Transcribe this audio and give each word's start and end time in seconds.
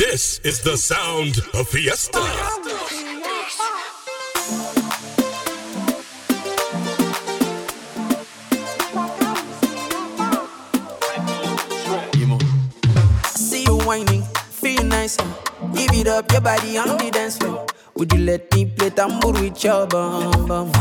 This 0.00 0.40
is 0.44 0.62
the 0.62 0.78
sound 0.78 1.36
of 1.52 1.68
Fiesta. 1.68 2.22
See 13.26 13.64
you 13.64 13.76
whining, 13.84 14.22
feel 14.22 14.82
nice. 14.84 15.18
Give 15.74 15.92
it 15.92 16.06
up, 16.06 16.32
your 16.32 16.40
body 16.40 16.78
on 16.78 16.96
the 16.96 17.10
dance 17.12 17.36
floor. 17.36 17.66
Would 17.96 18.10
you 18.14 18.20
let 18.20 18.50
me 18.54 18.64
play 18.64 18.88
tambour 18.88 19.32
with 19.32 19.62
your 19.62 19.86
bum 19.86 20.46
bum? 20.46 20.72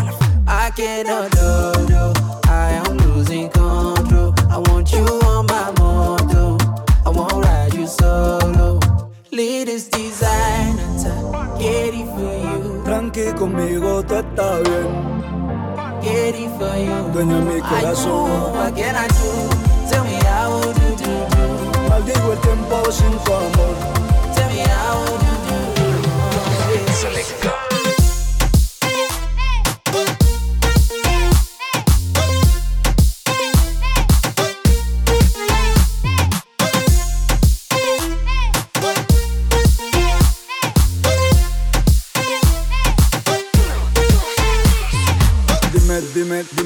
I 0.47 0.71
cannot 0.73 1.31
do, 1.31 1.87
do. 1.87 2.13
I 2.47 2.81
am 2.87 2.95
losing 2.99 3.49
control. 3.49 4.33
I 4.49 4.59
want 4.59 4.93
you 4.93 5.03
on 5.03 5.45
my 5.45 5.73
moto. 5.77 6.57
I 7.05 7.09
won't 7.09 7.33
ride 7.43 7.73
you 7.73 7.85
solo. 7.85 8.78
Latest 9.39 9.91
designer, 9.91 10.83
get 11.57 11.93
it 11.93 12.05
for 12.13 12.33
you. 12.43 12.83
Tranqui 12.83 13.31
conmigo, 13.37 14.03
tú 14.03 14.15
estás 14.15 14.63
bien. 14.63 14.89
Get 16.01 16.35
it 16.35 16.49
for 16.57 16.75
you. 16.75 17.09
Dueña 17.13 17.39
mi 17.47 17.55
I 17.55 17.61
corazón. 17.61 18.27
know, 18.27 18.51
what 18.53 18.75
can 18.75 18.97
I 18.97 19.07
do? 19.07 19.31
Tell 19.89 20.03
me 20.03 20.19
how 20.27 20.59
do 20.59 20.73
do 20.73 21.15
do. 21.31 21.87
Maldigo 21.87 22.33
el 22.33 22.39
tiempo 22.39 22.91
sin 22.91 23.13
tu 23.23 23.31
amor. 23.33 23.75
Tell 24.35 24.49
me 24.49 24.59
how 24.59 25.05
do 25.23 25.31
do 25.47 25.55
do. 25.77 25.87
Dime, 26.99 27.58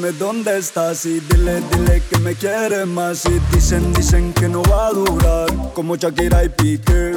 dime, 0.03 0.17
dónde 0.17 0.57
estás 0.57 1.05
y 1.05 1.19
dile, 1.21 1.61
dile 1.71 2.01
que 2.09 2.19
me 2.19 2.35
quieres 2.35 2.85
más 2.85 3.25
y 3.25 3.39
dicen, 3.53 3.93
dicen 3.93 4.33
que 4.33 4.49
no 4.49 4.61
va 4.63 4.87
a 4.87 4.91
durar 4.91 5.47
como 5.73 5.95
Shakira 5.95 6.43
y 6.43 6.49
Piqué. 6.49 7.13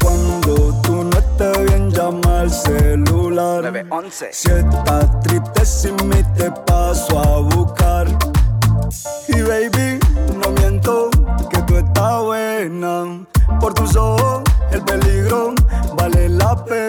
Cuando 0.00 0.80
tú 0.82 1.04
no 1.04 1.18
estés 1.18 1.64
bien 1.66 1.90
llama 1.90 2.40
al 2.40 2.50
celular. 2.50 3.62
911. 3.62 4.28
Si 4.32 4.48
estás 4.48 5.20
triste 5.20 5.64
sin 5.64 5.96
mí 6.08 6.22
te 6.36 6.50
paso 6.66 7.18
a 7.18 7.40
buscar. 7.40 8.06
Y 9.28 9.42
baby, 9.42 9.98
no 10.36 10.50
miento 10.60 11.10
que 11.50 11.58
tú 11.62 11.76
estás 11.76 12.22
buena. 12.22 13.26
Por 13.60 13.74
tus 13.74 13.96
ojos 13.96 14.42
el 14.70 14.82
peligro 14.82 15.54
vale 15.96 16.28
la 16.28 16.64
pena. 16.64 16.86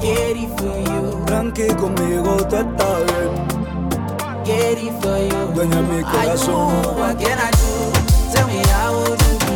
Get 0.00 0.36
it 0.36 0.48
for 0.56 0.76
you. 0.88 1.24
Tranqui 1.26 1.68
conmigo 1.76 2.36
tú 2.48 2.56
estás 2.56 3.04
bien. 3.06 3.32
Get 4.44 4.78
it 4.78 4.92
for 5.02 5.18
you. 5.18 5.52
Dueña 5.54 5.82
mi 5.82 5.98
I 5.98 6.36
know, 6.46 6.94
what 6.96 7.18
can 7.18 7.38
I 7.38 7.50
do? 7.50 7.70
Tell 8.32 8.46
me 8.46 8.62
how 8.72 8.92
do 9.04 9.16
do 9.16 9.30
do. 9.38 9.54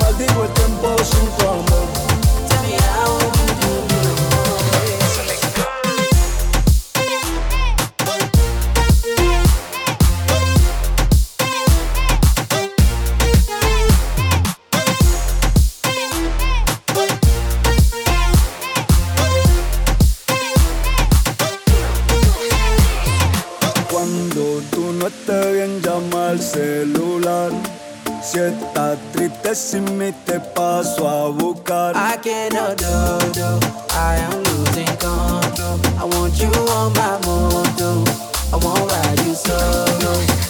Maldigo 0.00 0.42
el 0.44 0.50
tiempo 0.54 0.88
sin 1.04 1.28
tu 1.38 1.46
amor. 1.46 1.99
Si 28.30 28.38
estás 28.38 28.96
triste 29.12 29.56
sin 29.56 30.14
te 30.24 30.38
paso 30.54 31.08
a 31.08 31.30
buscar. 31.30 31.96
I 31.96 32.16
cannot 32.18 32.78
do, 32.78 33.32
do. 33.32 33.58
I 33.90 34.18
am 34.18 34.44
losing 34.44 34.86
control. 34.98 35.80
I 35.98 36.04
want 36.04 36.40
you 36.40 36.46
on 36.70 36.92
my 36.92 37.18
moto. 37.26 38.04
I 38.52 38.56
won't 38.62 38.88
ride 38.88 39.26
you 39.26 39.34
solo. 39.34 40.49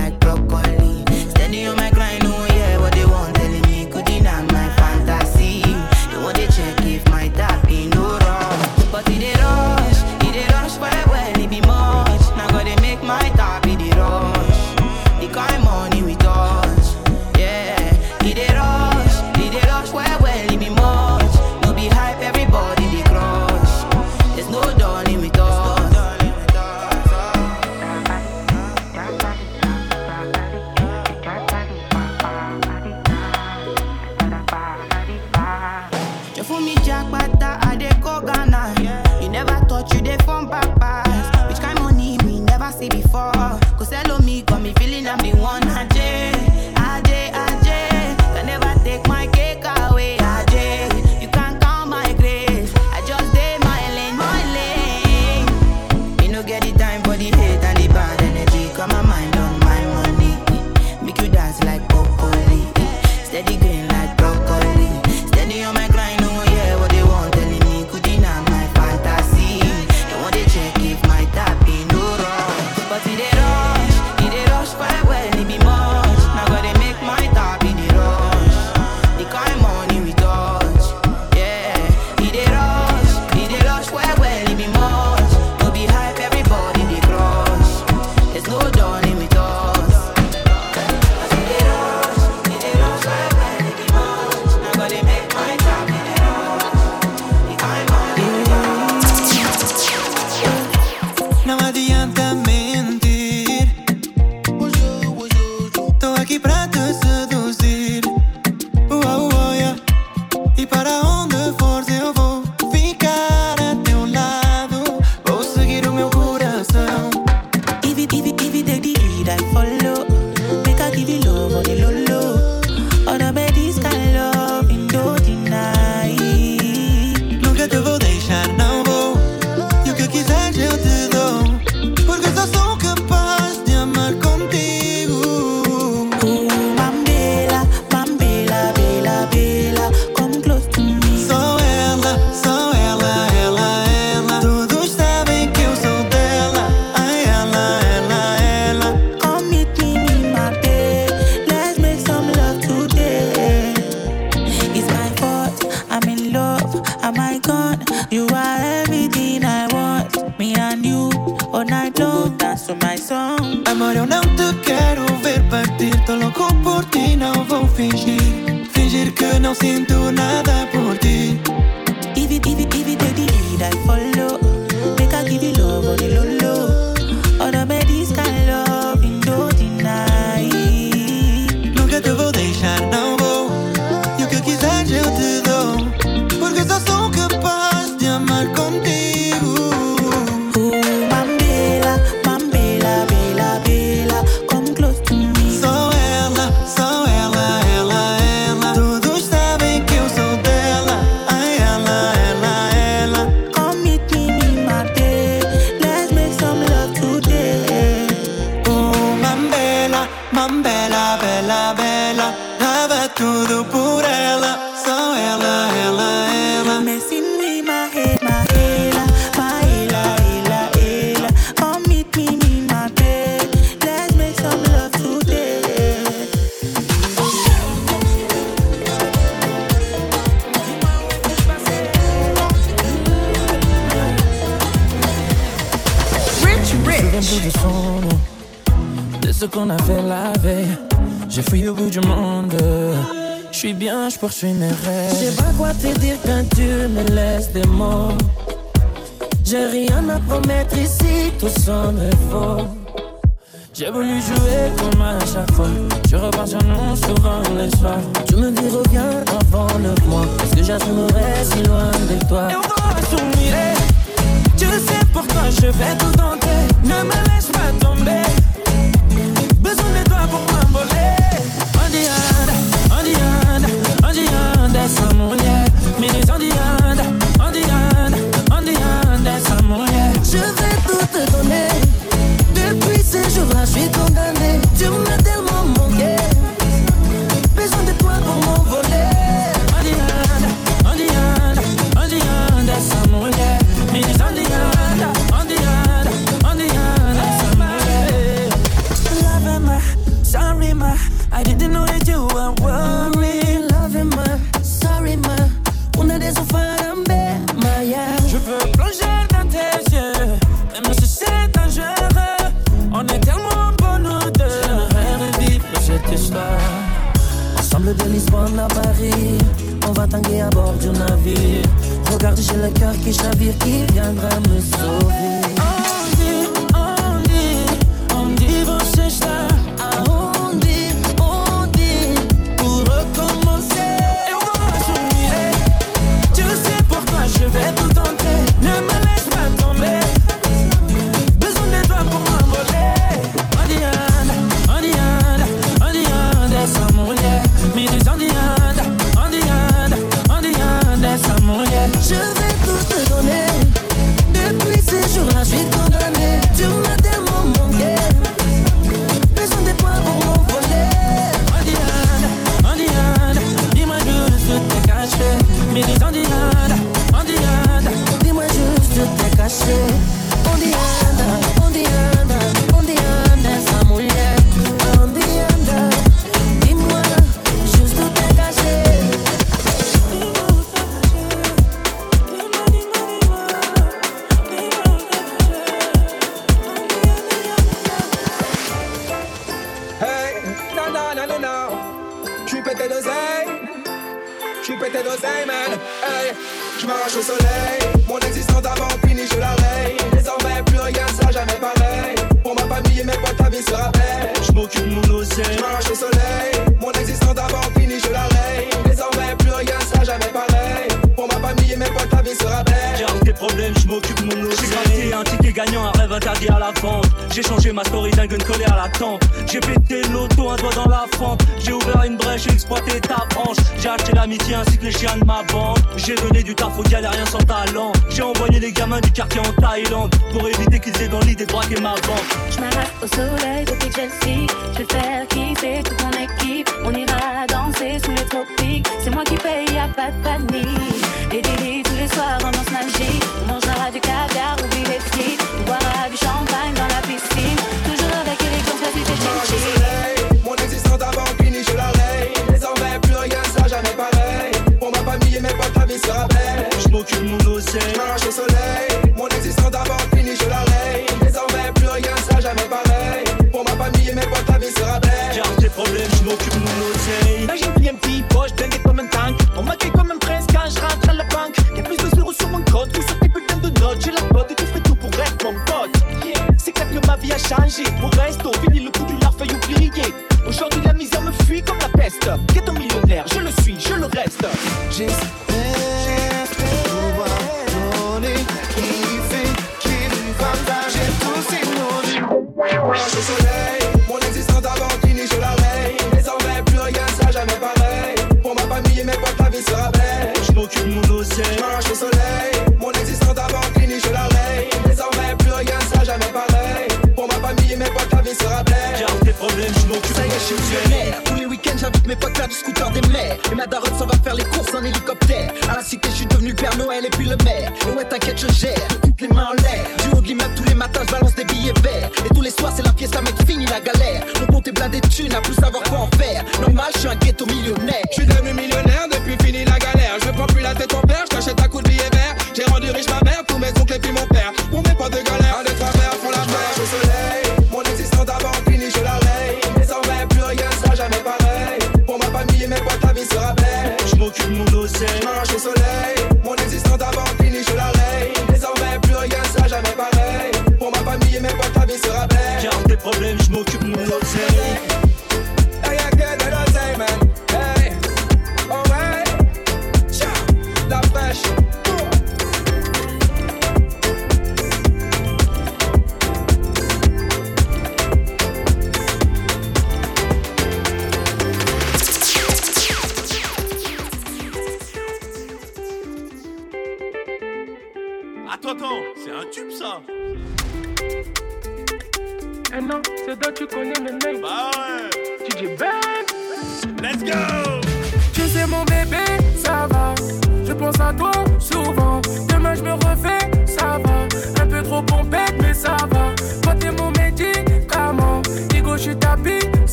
pas 512.15 512.29
faire 512.33 512.47
du 512.47 512.55
scooter 512.55 512.89
des 512.91 513.01
mères. 513.09 513.37
Et 513.51 513.55
ma 513.55 513.67
daronne 513.67 513.97
s'en 513.97 514.05
va 514.05 514.17
faire 514.23 514.35
les 514.35 514.43
courses 514.45 514.73
en 514.73 514.83
hélicoptère. 514.83 515.53
À 515.69 515.77
la 515.77 515.83
cité, 515.83 516.09
je 516.09 516.15
suis 516.15 516.25
devenu 516.25 516.53
Père 516.53 516.75
Noël 516.77 517.05
et 517.05 517.09
puis 517.09 517.25
le 517.25 517.35
maire. 517.43 517.71
Et 517.87 517.97
ouais, 517.97 518.05
t'inquiète, 518.05 518.39
je 518.39 518.51
gère. 518.53 518.87
Toutes 519.01 519.21
les 519.21 519.27
mains 519.27 519.47
en 519.51 519.61
l'air. 519.61 519.85
Du 520.03 520.17
haut 520.17 520.21
de 520.21 520.27
l'immeuble, 520.27 520.55
tous 520.55 520.65
les 520.65 520.75
matins, 520.75 521.01
je 521.05 521.11
balance 521.11 521.35
des 521.35 521.45
billets 521.45 521.73
verts. 521.81 522.09
Et 522.25 522.33
tous 522.33 522.41
les 522.41 522.51
soirs, 522.51 522.73
c'est 522.75 522.83
la 522.83 522.93
fiesta, 522.93 523.21
mec, 523.21 523.35
fini 523.47 523.65
la 523.65 523.79
galère. 523.79 524.23
Mon 524.41 524.47
compte 524.47 524.67
est 524.67 524.71
blindé 524.71 524.99
de 525.01 525.07
thunes, 525.07 525.33
à 525.33 525.41
plus 525.41 525.55
savoir 525.55 525.83
quoi 525.83 525.99
en 525.99 526.17
faire. 526.17 526.43
Normal, 526.61 526.91
je 526.95 526.99
suis 526.99 527.09
un 527.09 527.15
ghetto 527.15 527.45
millionnaire. 527.45 528.03
Je 528.09 528.15
suis 528.15 528.25
devenu 528.25 528.53
millionnaire 528.53 528.70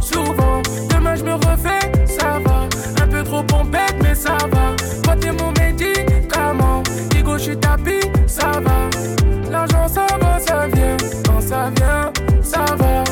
souvent. 0.00 0.62
Demain 0.90 1.14
je 1.16 1.24
me 1.24 1.34
refais, 1.34 2.06
ça 2.06 2.38
va. 2.44 2.68
Un 3.02 3.08
peu 3.08 3.22
trop 3.22 3.42
pompette, 3.42 3.96
mais 4.02 4.14
ça 4.14 4.36
va. 4.52 4.74
Toi 5.02 5.16
t'es 5.20 5.32
mon 5.32 5.52
médicament. 5.52 6.82
Digo, 7.10 7.38
je 7.38 7.42
suis 7.42 7.56
tapis, 7.56 8.06
ça 8.26 8.52
va. 8.60 8.90
L'argent 9.50 9.88
ça 9.88 10.06
va, 10.20 10.38
ça 10.38 10.66
vient. 10.68 10.96
Quand 11.26 11.40
ça 11.40 11.70
vient, 11.76 12.12
ça 12.42 12.64
va. 12.76 13.04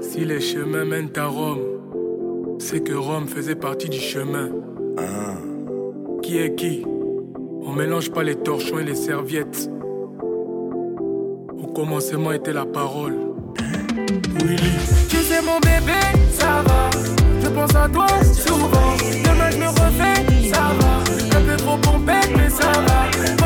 Si 0.00 0.24
les 0.24 0.40
chemins 0.40 0.84
mènent 0.84 1.12
à 1.16 1.26
Rome, 1.26 2.58
c'est 2.58 2.80
que 2.80 2.92
Rome 2.92 3.26
faisait 3.26 3.56
partie 3.56 3.88
du 3.88 3.98
chemin. 3.98 4.50
Ah. 4.98 5.02
Qui 6.22 6.38
est 6.38 6.54
qui? 6.54 6.84
On 7.62 7.72
mélange 7.72 8.10
pas 8.10 8.22
les 8.22 8.36
torchons 8.36 8.78
et 8.78 8.84
les 8.84 8.94
serviettes. 8.94 9.70
Au 11.62 11.66
commencement 11.72 12.32
était 12.32 12.52
la 12.52 12.66
parole. 12.66 13.29
Tu 15.08 15.16
sais, 15.16 15.42
mon 15.42 15.58
bébé, 15.60 15.98
ça 16.38 16.62
va. 16.66 16.90
Je 17.42 17.48
pense 17.48 17.74
à 17.74 17.88
toi 17.88 18.06
souvent. 18.22 18.96
Demain, 19.24 19.50
je 19.50 19.56
me 19.58 19.68
refais, 19.68 20.52
ça 20.52 20.70
va. 20.78 21.38
Un 21.38 21.42
peu 21.42 21.56
trop 21.56 21.76
pompette, 21.78 22.30
mais 22.36 22.50
ça 22.50 22.70
va. 22.72 23.39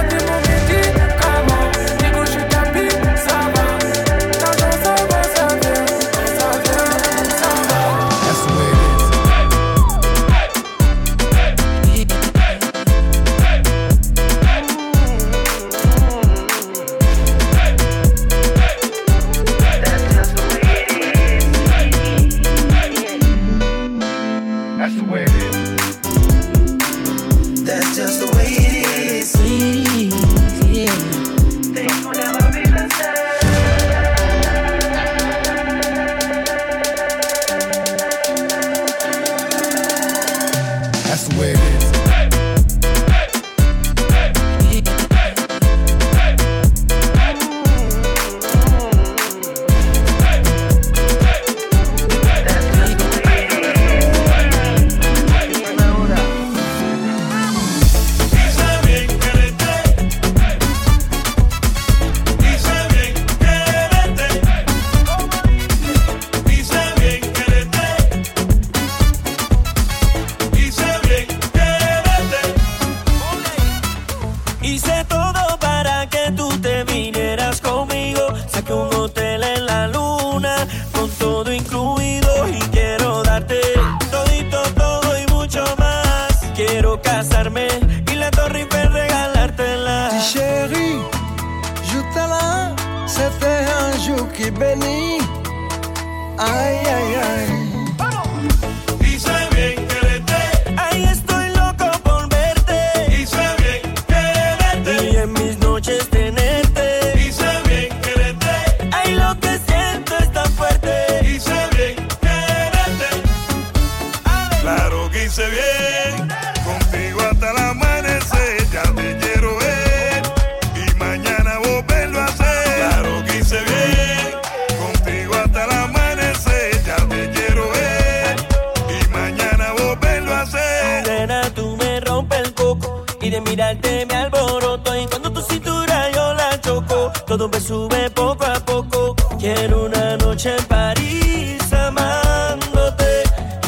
y 133.24 133.30
de 133.30 133.40
mirarte 133.40 134.04
me 134.06 134.14
alboroto 134.14 134.94
y 134.94 135.06
cuando 135.06 135.32
tu 135.32 135.40
cintura 135.40 136.10
yo 136.10 136.34
la 136.34 136.60
choco, 136.60 137.10
todo 137.26 137.48
me 137.48 137.58
sube 137.58 138.10
poco 138.10 138.44
a 138.44 138.60
poco. 138.60 139.16
Quiero 139.38 139.86
una 139.86 140.18
noche 140.18 140.54
en 140.54 140.64
París 140.66 141.72
amándote 141.72 143.22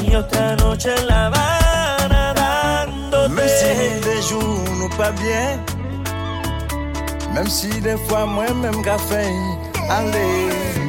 y 0.07 0.15
otra 0.15 0.57
noche 0.57 0.95
en 0.95 1.07
La 1.07 1.27
Habana 1.27 2.35
dándote. 2.35 3.29
Même 3.31 3.49
si 3.49 4.07
les 4.07 4.23
jours 4.29 4.65
nous 4.79 4.91
pas 4.91 5.13
bien, 5.13 5.59
même 7.33 7.49
si 7.49 7.81
des 7.81 7.97
fois 8.07 8.27
moi 8.27 8.53
même 8.53 8.83
café, 8.83 9.25
allez. 9.89 10.86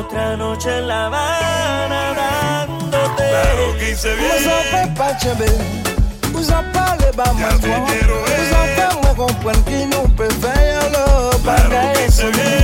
otra 0.00 0.36
noche 0.36 0.66
en 0.66 0.86
La 0.86 1.06
Habana 1.06 2.14
dándote. 2.14 3.16
Claro 3.16 3.76
que 3.78 3.90
hice 3.90 4.16
bien. 4.16 4.28
Vous 6.32 6.50
en 6.50 6.62
parlez 6.72 7.12
pas 7.16 7.32
Usa 7.32 7.48
Vous 7.52 8.54
en 8.60 8.66
faites 8.76 9.02
moi 9.02 9.14
comprendre 9.16 9.64
qu'il 9.64 9.88
nous 9.88 10.08
peut 10.16 10.28
faire 10.40 10.82
le 10.90 11.38
bagage 11.44 12.59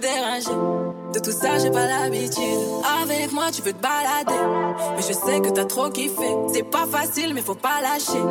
me. 0.00 1.12
De 1.12 1.20
tout 1.20 1.30
ça, 1.30 1.58
j'ai 1.58 1.70
pas 1.70 1.86
l'habitude. 1.86 2.42
Avec 3.02 3.32
moi, 3.32 3.44
tu 3.52 3.62
veux 3.62 3.72
te 3.72 3.82
balader. 3.82 4.40
Mais 4.96 5.02
je 5.02 5.12
sais 5.12 5.40
que 5.40 5.50
t'as 5.50 5.64
trop 5.64 5.88
kiffé. 5.88 6.28
C'est 6.52 6.64
pas 6.64 6.86
facile, 6.90 7.32
mais 7.34 7.40
faut 7.40 7.54
pas 7.54 7.80
lâcher. 7.80 8.22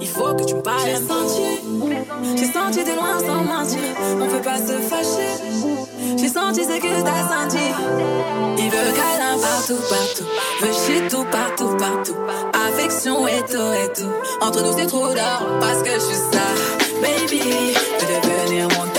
Il 0.00 0.08
faut 0.08 0.34
que 0.34 0.44
tu 0.44 0.54
me 0.54 0.62
parles. 0.62 0.80
J'ai 0.84 0.96
senti, 0.96 2.36
j'ai 2.36 2.52
senti 2.52 2.84
de 2.84 2.94
loin 2.94 3.18
sans 3.20 3.42
mentir. 3.42 3.78
On 4.20 4.26
peut 4.26 4.42
pas 4.42 4.58
se 4.58 4.78
fâcher. 4.90 6.18
J'ai 6.18 6.28
senti 6.28 6.64
ce 6.64 6.78
que 6.78 7.02
t'as 7.02 7.28
senti. 7.28 7.64
Il 8.58 8.70
veut 8.70 8.92
câlin 8.92 9.38
partout, 9.40 9.80
partout. 9.88 10.24
Veut 10.60 10.72
shit 10.72 11.08
tout, 11.08 11.24
partout, 11.30 11.76
partout. 11.78 12.16
Affection 12.68 13.26
et 13.26 13.42
tout, 13.42 13.72
et 13.72 13.92
tout. 13.94 14.12
Entre 14.42 14.62
nous, 14.62 14.76
c'est 14.76 14.86
trop 14.86 15.06
d'or. 15.06 15.58
Parce 15.60 15.82
que 15.82 15.94
je 15.94 16.00
suis 16.00 16.16
ça. 16.16 16.48
Baby, 17.00 17.40
veux 17.40 18.20
devenir 18.20 18.68
mon 18.76 18.97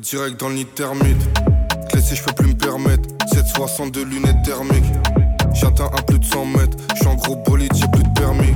direct 0.00 0.40
dans 0.40 0.48
le 0.48 0.54
nid 0.56 0.66
thermite. 0.66 1.18
Te 1.88 1.96
laisser, 1.96 2.16
je 2.16 2.24
peux 2.24 2.32
plus 2.32 2.48
me 2.48 2.54
permettre. 2.54 3.08
762 3.32 4.04
lunettes 4.04 4.42
thermiques. 4.44 4.92
J'atteins 5.52 5.90
un 5.92 6.02
plus 6.02 6.18
de 6.18 6.24
100 6.24 6.46
mètres. 6.46 6.76
J'suis 6.94 7.06
en 7.06 7.14
gros 7.14 7.36
bolide, 7.36 7.72
j'ai 7.74 7.86
plus 7.88 8.02
de 8.02 8.20
permis. 8.20 8.54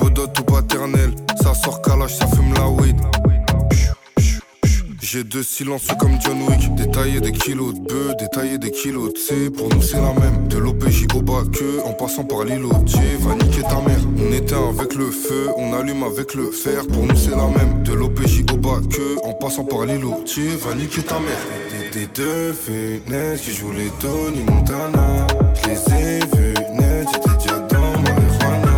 Bodot 0.00 0.28
ou 0.38 0.42
paternel, 0.44 1.14
ça 1.42 1.54
sort 1.54 1.82
calage, 1.82 2.16
ça 2.16 2.26
fume 2.28 2.54
la 2.54 2.68
weed. 2.68 2.96
J'ai 5.02 5.24
deux 5.24 5.42
silencieux 5.42 5.94
comme 5.98 6.20
John 6.20 6.40
Wick. 6.42 6.74
Détailler 6.76 7.20
des 7.20 7.32
kilos 7.32 7.74
passant 12.10 12.24
par 12.24 12.44
l'îlot. 12.44 12.72
Dieu 12.82 13.18
va 13.20 13.34
niquer 13.36 13.62
ta 13.62 13.80
mère. 13.86 14.00
On 14.18 14.32
éteint 14.32 14.68
avec 14.68 14.94
le 14.96 15.12
feu, 15.12 15.48
on 15.56 15.72
allume 15.72 16.02
avec 16.02 16.34
le 16.34 16.50
fer. 16.50 16.84
Pour 16.88 17.06
nous, 17.06 17.14
c'est 17.14 17.30
la 17.30 17.46
même. 17.46 17.84
De 17.84 17.92
l'OPJ 17.92 18.44
au 18.52 18.56
bas 18.56 18.80
que, 18.90 19.24
en 19.24 19.32
passant 19.34 19.64
par 19.64 19.84
l'îlot. 19.84 20.24
Dieu 20.26 20.50
va 20.56 20.74
niquer 20.74 21.02
ta 21.02 21.20
mère. 21.20 21.44
Des, 21.92 22.00
des 22.00 22.06
deux 22.06 22.52
fenêtres 22.52 23.42
qui 23.42 23.52
jouent 23.52 23.72
les 23.72 23.90
Tony 24.00 24.42
Montana. 24.42 25.26
Je 25.62 25.68
les 25.68 25.94
ai 25.94 26.18
vus 26.18 26.54
net, 26.74 27.06
j'étais 27.12 27.36
déjà 27.38 27.58
dans 27.60 28.00
marijuana. 28.02 28.76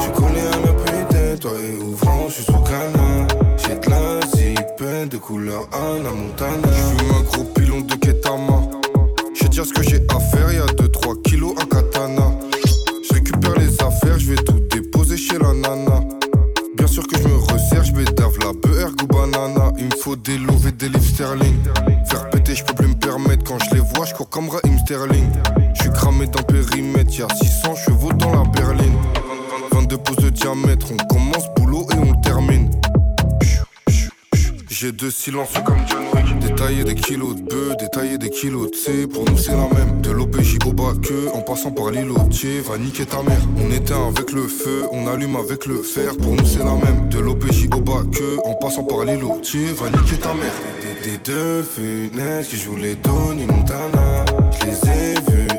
Je 0.00 0.10
connais 0.18 0.40
un 0.40 0.70
appui 0.70 1.38
toi 1.40 1.52
et 1.62 1.82
ouvrant, 1.82 2.28
je 2.28 2.34
suis 2.34 2.44
sous 2.44 2.52
canard. 2.52 3.26
J'ai 3.58 3.74
de 3.74 3.90
la 3.90 4.26
zipette 4.34 5.10
de 5.10 5.18
couleur 5.18 5.68
Anna 5.72 6.10
Montana. 6.10 6.68
Je 6.72 7.02
fume 7.02 7.16
un 7.18 7.22
gros 7.22 7.44
pilon 7.44 7.80
de 7.82 7.94
Ketama. 7.96 8.62
Je 9.34 9.46
dire 9.48 9.66
ce 9.66 9.74
que 9.74 9.82
j'ai 9.82 10.00
à 10.08 10.20
faire, 10.20 10.50
y'a 10.52 10.64
2-3 10.64 11.20
kilos 11.20 11.54
à 11.60 11.66
katana. 11.66 12.32
Je 14.22 14.28
vais 14.28 14.42
tout 14.44 14.60
déposer 14.70 15.16
chez 15.16 15.38
la 15.38 15.52
nana. 15.52 16.00
Bien 16.76 16.86
sûr 16.86 17.04
que 17.06 17.18
je 17.18 17.26
me 17.26 17.34
resserre, 17.34 17.82
je 17.82 17.92
bédave 17.92 18.38
la 18.40 18.52
beurre 18.52 18.92
ou 19.02 19.06
banana. 19.06 19.72
Il 19.78 19.86
me 19.86 19.96
faut 19.96 20.14
des 20.14 20.38
lots 20.38 20.60
et 20.66 20.70
des 20.72 20.88
livres 20.88 21.04
sterling. 21.04 21.56
Faire 22.08 22.30
péter, 22.30 22.54
je 22.54 22.64
peux 22.64 22.74
plus 22.74 22.86
me 22.86 22.94
permettre. 22.94 23.42
Quand 23.44 23.58
je 23.58 23.74
les 23.74 23.80
vois, 23.80 24.04
je 24.04 24.12
comme 24.14 24.48
Raheem 24.48 24.78
Sterling. 24.78 25.28
Je 25.74 25.82
suis 25.82 25.92
cramé 25.92 26.26
dans 26.26 26.38
le 26.38 26.44
périmètre, 26.44 27.18
y'a 27.18 27.26
600 27.34 27.74
chevaux 27.74 28.12
dans 28.12 28.32
la 28.32 28.48
berline. 28.48 28.96
22 29.72 29.98
pouces 29.98 30.16
de 30.16 30.30
diamètre, 30.30 30.86
on 30.92 31.11
Deux 34.98 35.10
silences 35.10 35.54
comme 35.64 35.78
John 35.88 36.02
Wick. 36.14 36.38
Détailler 36.40 36.84
des 36.84 36.94
kilos 36.94 37.36
de 37.36 37.42
bœufs, 37.42 37.74
détailler 37.78 38.18
des 38.18 38.28
kilos 38.28 38.70
de 38.70 38.76
C. 38.76 39.06
Pour 39.06 39.24
nous, 39.24 39.38
c'est 39.38 39.52
la 39.52 39.68
même. 39.68 40.02
De 40.02 40.10
l'OPJ 40.10 40.58
au 40.66 40.72
que, 40.72 41.34
en 41.34 41.40
passant 41.40 41.70
par 41.70 41.90
l'îlot. 41.90 42.16
Tiens, 42.30 42.60
va 42.68 42.76
niquer 42.76 43.06
ta 43.06 43.22
mère. 43.22 43.40
On 43.56 43.70
éteint 43.70 44.08
avec 44.08 44.32
le 44.32 44.42
feu, 44.42 44.84
on 44.92 45.06
allume 45.06 45.36
avec 45.36 45.64
le 45.64 45.82
fer. 45.82 46.14
Pour 46.18 46.34
nous, 46.34 46.44
c'est 46.44 46.58
la 46.58 46.74
même. 46.74 47.08
De 47.08 47.20
l'OPJ 47.20 47.68
au 47.74 47.80
bas 47.80 48.02
que, 48.12 48.46
en 48.46 48.54
passant 48.54 48.84
par 48.84 49.04
l'îlot. 49.04 49.40
Tiens, 49.42 49.72
va 49.76 49.88
niquer 49.88 50.16
ta 50.16 50.34
mère. 50.34 50.52
Des, 50.82 51.10
des 51.10 51.18
deux 51.18 51.62
fenêtres 51.62 52.50
qui 52.50 52.56
jouent 52.58 52.76
les 52.76 52.96
Tony 52.96 53.46
Montana. 53.46 54.24
Je 54.60 54.66
les 54.66 54.90
ai 54.90 55.14
vus 55.30 55.52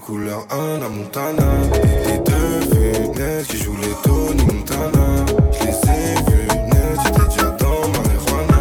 zipette 0.00 0.06
de 0.06 0.06
couleur 0.06 0.46
Anna 0.50 0.88
Montana. 0.88 1.44
Des 2.06 2.18
deux 2.18 2.60
fenêtres 2.70 3.48
qui 3.48 3.56
jouent 3.56 3.76
les 3.80 3.94
Tony 4.02 4.44
Montana. 4.44 5.24
Je 5.52 5.66
les 5.66 5.70
ai 5.70 6.14
vus 6.30 6.48
net, 6.68 6.98
j'étais 7.04 7.28
déjà 7.28 7.50
dans 7.58 7.88
marijuana. 7.88 8.60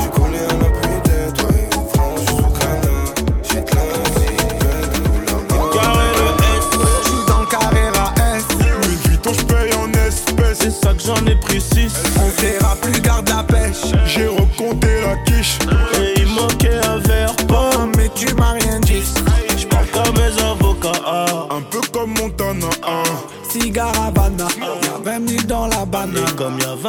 Je 0.00 0.08
connais 0.08 0.44
un 0.44 0.60
appui 0.66 0.96
toi 1.36 1.48
et 1.50 1.76
ouvrant, 1.76 2.14
je 2.16 2.20
suis 2.20 2.36
sous 2.36 2.52
canard. 2.58 3.14
J'ai 3.42 3.60
de 3.60 3.70
la 5.26 5.38
couleur 5.48 5.70
Carré 5.72 6.08
le 6.16 6.28
S, 6.44 6.66
je 6.72 7.08
suis 7.08 7.24
dans 7.26 7.40
le 7.40 7.46
carré 7.46 7.84
la 7.94 8.36
S. 8.36 8.44
Louis 8.60 8.98
Vuitton, 9.04 9.32
je 9.32 9.44
paye 9.44 9.74
en 9.74 9.92
espèces. 10.06 10.58
C'est 10.60 10.70
ça 10.70 10.92
que 10.94 11.02
j'en 11.02 11.26
ai 11.26 11.36
pris 11.36 11.60
6. 11.60 11.92
On 12.20 12.40
verra 12.40 12.76
plus 12.76 13.00
garde 13.00 13.28
la 13.28 13.42
pêche. 13.42 13.92
J'ai 14.06 14.26
recompté 14.26 15.00
la 15.02 15.16
quiche. 15.24 15.58
Et 16.00 16.20
il 16.20 16.26
manquait 16.28 16.80
un 16.84 16.98
verre 16.98 17.36
pas. 17.46 17.86
Mais 17.96 18.10
tu 18.14 18.32
m'as 18.34 18.52
rien 18.52 18.77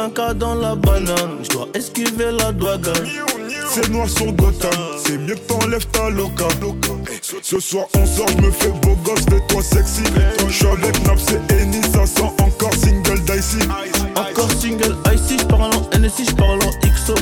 20k 0.08 0.34
dans 0.34 0.54
la 0.54 0.74
banane, 0.74 1.38
je 1.42 1.50
dois 1.50 1.68
esquiver 1.74 2.32
la 2.32 2.52
douane. 2.52 2.80
Ces 3.68 3.90
noirs 3.90 4.08
sont 4.08 4.32
Gotham, 4.32 4.70
c'est 5.04 5.18
mieux 5.18 5.34
que 5.34 5.40
t'enlèves 5.40 5.86
ta 5.88 6.08
loca. 6.08 6.46
Ce 7.42 7.60
soir 7.60 7.84
on 7.94 8.06
sort, 8.06 8.30
me 8.40 8.50
fais 8.50 8.70
beau 8.82 8.96
gosse, 9.04 9.24
fais-toi 9.28 9.62
sexy. 9.62 10.02
Je 10.48 10.52
suis 10.52 10.66
avec 10.66 11.06
Naps 11.06 11.24
et 11.32 11.62
Eni, 11.62 11.82
ça 11.92 12.06
sent 12.06 12.32
encore 12.40 12.74
single 12.74 13.20
dicey. 13.24 13.66
Encore 14.16 14.50
single 14.52 14.96
icy, 15.12 15.38
je 15.38 15.44
parle 15.44 15.70
en 15.74 15.98
NSI, 15.98 16.24
je 16.24 16.34
parle 16.34 16.60
en 16.62 16.70
XO. 16.88 17.14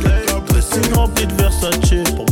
Dressing 0.47 0.95
rempli 0.95 1.26
de 1.26 1.35
Versace. 1.35 2.28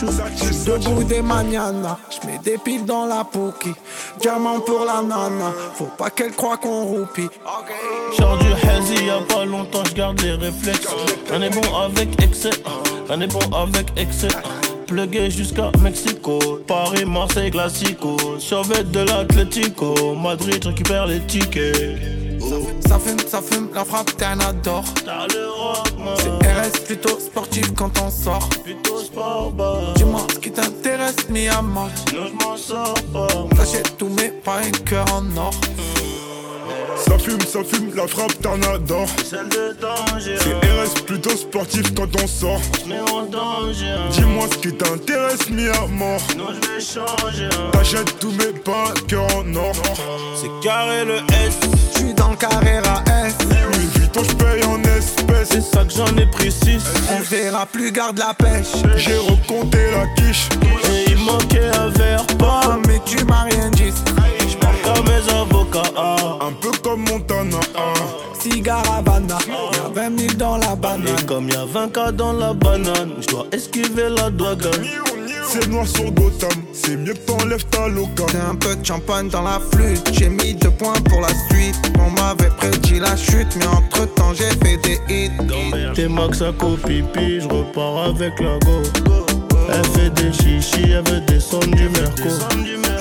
Debout 0.00 1.04
des 1.04 1.22
mañana, 1.22 1.96
j'mets 2.10 2.38
des 2.44 2.58
piles 2.58 2.84
dans 2.84 3.06
la 3.06 3.24
pouki. 3.24 3.72
Diamant 4.20 4.60
pour 4.60 4.84
la 4.84 5.00
nana, 5.00 5.52
faut 5.74 5.88
pas 5.96 6.10
qu'elle 6.10 6.32
croie 6.32 6.58
qu'on 6.58 6.84
roupie. 6.84 7.28
Genre 8.18 8.36
du 8.36 8.52
hazy, 8.68 9.06
y'a 9.06 9.20
pas 9.26 9.46
longtemps, 9.46 9.84
j'garde 9.84 10.20
les 10.20 10.32
réflexes. 10.32 10.88
On 11.32 11.40
est 11.40 11.48
bon 11.48 11.74
avec 11.74 12.22
excès, 12.22 12.50
on 13.08 13.20
est 13.22 13.26
bon 13.26 13.56
avec 13.56 13.86
excès. 13.96 14.28
Plugué 14.86 15.30
jusqu'à 15.30 15.72
Mexico, 15.82 16.38
Paris, 16.66 17.06
Marseille, 17.06 17.50
Classico. 17.50 18.16
Survête 18.38 18.90
de 18.90 19.00
l'Atlético, 19.00 20.14
Madrid 20.14 20.62
récupère 20.64 21.06
les 21.06 21.20
tickets. 21.20 22.15
Ça 22.40 22.98
fume, 22.98 23.18
ça 23.28 23.40
fume, 23.42 23.68
la 23.74 23.84
frappe, 23.84 24.16
t'es 24.16 24.24
un 24.24 24.40
adore. 24.40 24.84
C'est 26.16 26.28
RS 26.28 26.84
plutôt 26.86 27.18
sportif 27.18 27.74
quand 27.74 27.90
on 28.02 28.10
sort. 28.10 28.48
Plutôt 28.64 28.98
sport, 28.98 29.52
bah. 29.52 29.80
Dis-moi 29.96 30.26
ce 30.32 30.38
qui 30.38 30.50
t'intéresse, 30.50 31.28
mi 31.28 31.48
à 31.48 31.62
pas. 33.12 33.28
J'achète 33.56 33.96
tous 33.96 34.08
mes 34.08 34.28
pas 34.28 34.58
un 34.58 34.70
cœur 34.84 35.06
en 35.12 35.36
or. 35.36 35.52
Ça 36.96 37.18
fume, 37.18 37.40
ça 37.40 37.62
fume, 37.62 37.94
la 37.94 38.06
frappe 38.06 38.40
t'en 38.40 38.60
adore. 38.62 39.08
Celle 39.24 39.48
de 39.48 39.76
danger. 39.80 40.36
C'est 40.38 40.54
RS 40.54 41.04
plutôt 41.04 41.36
sportif 41.36 41.94
quand 41.94 42.08
on 42.22 42.26
sort. 42.26 42.60
Mais 42.86 43.00
en 43.00 43.26
danger. 43.26 43.94
Dis-moi 44.10 44.46
ce 44.50 44.58
qui 44.58 44.74
t'intéresse, 44.74 45.48
mis 45.50 45.68
à 45.68 45.86
mort. 45.86 46.20
Non, 46.36 46.46
je 46.50 46.68
vais 46.68 46.80
changer. 46.80 47.48
T'achètes 47.72 48.18
tous 48.18 48.32
mes 48.32 48.52
pains, 48.64 48.94
cœur 49.08 49.26
en 49.36 49.54
or. 49.54 49.74
C'est 50.34 50.66
carré 50.66 51.04
le 51.04 51.16
S. 51.46 51.75
À 52.44 53.26
S. 53.26 53.34
Louis 53.48 53.86
Vuitton, 53.94 54.22
j'paye 54.22 54.62
en 54.64 54.82
espèces. 54.82 55.48
C'est 55.50 55.62
ça 55.62 55.84
que 55.84 55.90
j'en 55.92 56.14
ai 56.18 56.26
pris 56.26 56.52
6. 56.52 56.82
On 57.16 57.20
verra 57.22 57.64
plus, 57.64 57.90
garde 57.90 58.18
la 58.18 58.34
pêche. 58.34 58.66
J'ai 58.96 59.16
recompté 59.16 59.78
la 59.90 60.06
quiche. 60.16 60.48
Et 60.90 61.10
il 61.12 61.18
manquait 61.18 61.70
un 61.78 61.88
verre 61.88 62.26
pas. 62.38 62.60
Ah, 62.64 62.78
mais 62.86 63.00
tu 63.06 63.24
m'as 63.24 63.44
rien 63.44 63.70
dit. 63.70 63.92
J'parle 64.50 64.74
comme 64.84 65.06
mes 65.06 65.32
avocats. 65.32 65.90
ah. 65.96 66.16
Un 66.42 66.52
peu 66.52 66.70
comme 66.82 67.00
Montana. 67.08 67.58
ah. 67.74 67.80
Cigare 68.38 68.84
Havana, 68.98 69.38
y'a 69.48 69.88
20 70.08 70.18
000 70.18 70.32
dans 70.34 70.58
la 70.58 70.76
banane. 70.76 71.08
Et 71.18 71.24
comme 71.24 71.48
y'a 71.48 71.64
20 71.64 71.92
cas 71.92 72.12
dans 72.12 72.32
la 72.34 72.52
banane, 72.52 73.14
j'dois 73.20 73.46
esquiver 73.50 74.08
la 74.10 74.30
douane. 74.30 74.58
C'est 75.58 75.68
noir 75.70 75.86
sur 75.86 76.10
Gotham, 76.12 76.50
c'est 76.72 76.96
mieux 76.96 77.14
que 77.14 77.18
t'enlèves 77.20 77.64
ta 77.70 77.88
loca. 77.88 78.24
J'ai 78.30 78.38
un 78.38 78.54
peu 78.56 78.76
de 78.76 78.84
champagne 78.84 79.28
dans 79.28 79.42
la 79.42 79.58
flûte, 79.72 80.06
j'ai 80.12 80.28
mis 80.28 80.54
deux 80.54 80.70
points 80.70 81.00
pour 81.08 81.22
la 81.22 81.28
suite. 81.48 81.80
On 81.98 82.10
m'avait 82.10 82.50
prédit 82.58 82.98
la 83.00 83.16
chute, 83.16 83.56
mais 83.58 83.66
entre 83.66 84.04
temps 84.14 84.34
j'ai 84.34 84.50
fait 84.62 84.76
des 84.82 85.00
hits. 85.08 85.30
T'es 85.94 86.08
max 86.08 86.42
à 86.42 86.52
pipi, 86.52 87.40
j'repars 87.40 88.10
avec 88.10 88.38
la 88.38 88.58
go. 88.58 88.82
Elle 89.70 89.84
fait 89.86 90.10
des 90.10 90.30
chichis, 90.30 90.90
elle 90.90 91.10
veut 91.10 91.20
descendre 91.20 91.74
du 91.74 91.88
merco. 91.88 92.28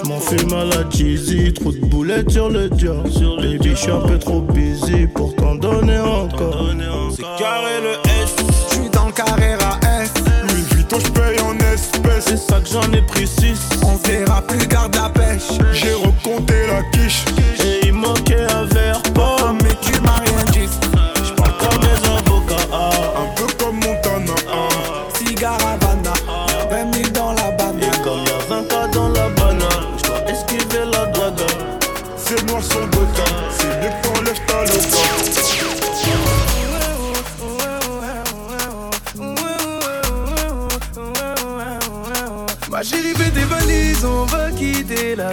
J'm'en 0.06 0.20
fume 0.22 0.54
à 0.54 0.64
la 0.64 0.90
cheesy, 0.90 1.52
trop 1.52 1.74
de 1.74 1.80
boulettes 1.80 2.32
sur 2.32 2.50
le 2.50 2.70
dior. 2.70 3.04
Baby, 3.38 3.76
j'suis 3.76 3.92
un 3.92 4.00
peu 4.00 4.18
trop 4.18 4.40
busy 4.40 5.08
pour 5.08 5.36
t'en 5.36 5.56
donner 5.56 6.00
encore. 6.00 6.70
C'est 7.14 7.22
carré 7.38 7.82
le 7.82 7.96
S. 8.24 8.36
J'suis 8.72 8.90
dans 8.92 9.08
le 9.08 9.12
carré 9.12 9.58
ça 12.38 12.60
que 12.60 12.68
j'en 12.68 12.92
ai 12.92 13.02
pris 13.02 13.28
6. 13.28 13.82
On 13.84 13.96
verra 14.08 14.42
plus, 14.42 14.68
garde 14.68 14.96
la 14.96 15.10
pêche. 15.10 15.58
J'ai 15.74 15.94
recompté 15.94 16.68
la 16.68 16.84
quiche. 16.92 17.24
Et 17.64 17.88
il 17.88 17.94
manquait 17.94 18.46
un 18.52 18.66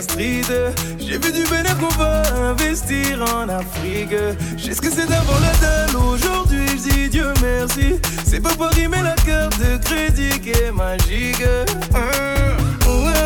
J'ai 0.01 1.19
vu 1.19 1.33
du 1.33 1.45
bénéfice 1.51 1.75
qu'on 1.79 1.89
va 1.99 2.23
investir 2.51 3.23
en 3.35 3.49
Afrique. 3.49 4.15
J'ai 4.57 4.75
ce 4.75 4.81
que 4.81 4.91
c'est 4.91 5.07
d'avoir 5.07 5.39
la 5.41 5.53
dalle 5.61 5.97
aujourd'hui, 5.97 6.67
je 6.69 6.91
dis 6.91 7.09
Dieu 7.11 7.33
merci. 7.43 8.01
C'est 8.25 8.41
pas 8.41 8.55
Paris 8.55 8.89
mais 8.89 9.03
la 9.03 9.15
carte 9.15 9.59
de 9.59 9.77
crédit 9.85 10.41
qui 10.41 10.51
est 10.51 10.73
magique. 10.73 11.45
Ouais, 11.93 13.23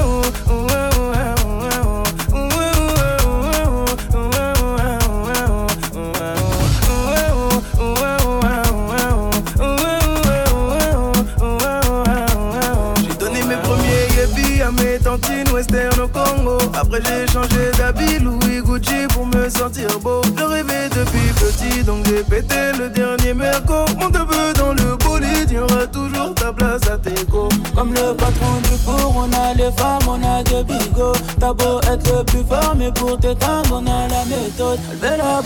J'ai 17.04 17.26
changé 17.30 17.70
d'habit 17.76 18.18
Louis 18.20 18.62
Gucci 18.62 19.06
pour 19.12 19.26
me 19.26 19.48
sentir 19.50 19.88
beau. 20.00 20.22
Je 20.36 20.42
rêvais 20.42 20.88
depuis 20.88 21.30
petit 21.34 21.84
donc 21.84 22.06
j'ai 22.06 22.22
pété 22.22 22.72
le 22.78 22.88
dernier 22.88 23.34
merco. 23.34 23.84
Monte 23.98 24.16
un 24.16 24.24
peu 24.24 24.52
dans 24.58 24.72
le 24.72 24.96
bolide, 24.96 25.50
y 25.50 25.58
aura 25.58 25.86
toujours 25.86 26.34
ta 26.34 26.52
place 26.52 26.88
à 26.88 26.96
tes 26.96 27.24
go. 27.28 27.48
Comme 27.74 27.92
le 27.92 28.14
patron 28.14 28.60
du 28.64 28.76
four, 28.84 29.14
on 29.14 29.32
a 29.32 29.54
les 29.54 29.70
femmes, 29.72 30.08
on 30.08 30.22
a 30.22 30.42
des 30.42 30.64
bigots. 30.64 31.12
T'as 31.38 31.52
beau 31.52 31.80
être 31.82 32.24
pour 32.92 33.18
t'éteindre, 33.18 33.82
on 33.82 33.86
a 33.86 34.08
la 34.08 34.24
méthode. 34.24 34.78
Elle 35.02 35.18
la. 35.18 35.42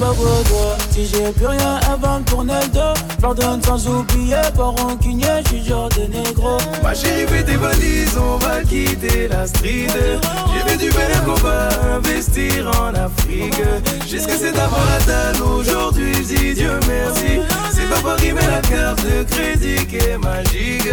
Si 0.91 1.07
j'ai 1.07 1.31
plus 1.33 1.47
rien, 1.47 1.81
elle 1.83 2.01
va 2.01 2.19
me 2.19 2.25
tourner 2.25 2.55
le 2.63 2.69
dos. 2.69 3.01
Pardonne 3.21 3.63
sans 3.63 3.87
oublier, 3.89 4.37
pas 4.57 4.75
rancunier, 4.83 5.27
j'suis 5.47 5.65
genre 5.65 5.89
de 5.91 6.03
négro. 6.13 6.59
Ma 6.83 6.95
chérie 6.95 7.27
fais 7.27 7.43
tes 7.43 7.57
valises, 7.57 8.17
on 8.19 8.37
va 8.37 8.63
quitter 8.63 9.29
la 9.29 9.47
street 9.47 9.87
J'ai 9.87 10.71
vu 10.71 10.77
du 10.77 10.91
bénéfice 10.91 11.21
qu'on 11.25 11.35
va 11.35 11.69
investir 11.97 12.71
en 12.81 12.95
Afrique 12.95 13.63
J'ai 14.07 14.21
ce 14.21 14.27
que 14.27 14.37
c'est 14.37 14.53
d'avoir 14.53 14.81
la 14.87 14.99
dalle 15.07 15.43
aujourd'hui, 15.43 16.13
dis 16.25 16.55
Dieu 16.55 16.73
merci 16.89 17.41
C'est 17.73 17.89
pas 17.89 18.01
Paris 18.01 18.33
mais 18.35 18.47
la 18.47 18.61
carte 18.61 19.03
de 19.05 19.23
crédit 19.25 19.87
qui 19.87 19.97
est 19.97 20.19
magique 20.19 20.89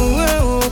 ouais, 0.00 0.65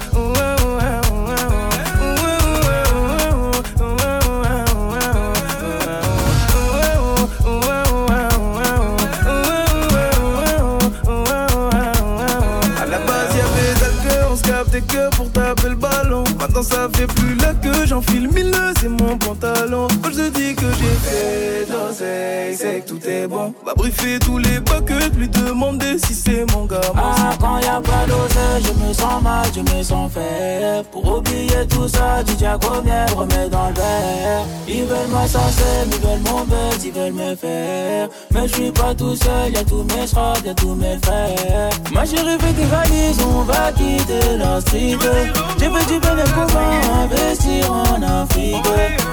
Va 23.77 23.83
briefer 23.83 24.19
tous 24.19 24.39
les 24.39 24.61
buckets, 24.61 25.15
lui 25.17 25.29
demander 25.29 25.99
si 25.99 26.15
c'est 26.15 26.45
mon 26.53 26.65
gars 26.65 26.81
Ah, 26.97 27.31
quand 27.41 27.59
y 27.59 27.67
a 27.67 27.81
pas 27.81 28.07
d'oseille, 28.07 28.63
je 28.63 28.87
me 28.87 28.93
sens 28.93 29.23
mal, 29.23 29.47
je 29.55 29.61
me 29.61 29.83
sens 29.83 30.13
faible. 30.13 30.87
Pour 30.93 31.19
oublier 31.19 31.67
tout 31.69 31.89
ça, 31.89 32.23
tu 32.27 32.35
tiens 32.37 32.59
combien, 32.61 33.07
remets 33.07 33.49
dans 33.49 33.69
le 33.69 33.75
verre. 33.75 34.45
Ils 34.69 34.85
veulent 34.85 35.09
m'assassin, 35.13 35.87
ils 35.87 36.07
veulent 36.07 36.33
mon 36.33 36.45
buzz, 36.45 36.85
ils 36.85 36.93
veulent 36.93 37.13
me 37.13 37.35
faire. 37.35 38.09
Mais 38.35 38.49
je 38.49 38.55
suis 38.55 38.71
pas 38.73 38.93
tout 38.95 39.15
seul, 39.15 39.53
y'a 39.53 39.63
tous 39.65 39.85
mes 39.85 40.07
frères, 40.09 40.35
y'a 40.45 40.55
tous 40.55 40.75
mes 40.75 40.99
frères. 41.05 41.71
Ma 41.93 42.05
chérie 42.05 42.37
fait 42.41 42.53
tes 42.53 42.65
valises, 42.65 43.19
on 43.25 43.43
va 43.43 43.71
quitter 43.73 44.37
la. 44.37 44.59
J'ai 44.75 45.71
fait 45.71 45.87
du 45.87 46.01
qu'on 46.01 46.47
va 46.47 47.05
investir 47.05 47.73
en 47.73 48.03
Afrique. 48.03 48.57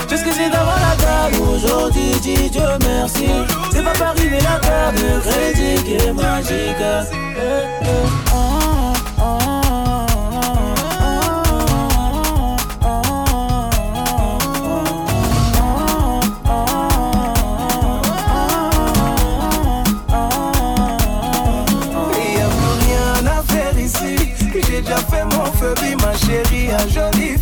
J'ai 0.10 0.18
ce 0.18 0.24
que 0.24 0.34
c'est 0.34 0.50
d'avoir 0.50 0.80
la 0.80 0.96
table 0.98 1.44
aujourd'hui, 1.54 2.20
dis 2.22 2.50
Dieu 2.50 2.62
merci. 2.82 3.28
C'est 3.72 3.84
pas 3.84 3.94
Paris, 3.94 4.28
mais 4.32 4.40
la 4.40 4.60
carte 4.60 4.96
de 4.96 5.20
crédit 5.22 5.84
qui 5.84 5.94
est 5.94 6.14
magique. 6.14 6.82
Eh, 6.82 7.46
eh, 7.84 7.88
ah, 8.34 8.81
chérie 26.90 27.36